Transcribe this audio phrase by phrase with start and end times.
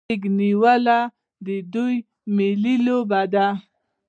[0.07, 0.85] غیږ نیول
[1.45, 1.95] د دوی
[2.35, 3.47] ملي لوبه ده.